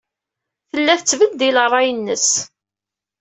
[0.71, 2.29] Tella tettbeddil ṛṛay-nnes.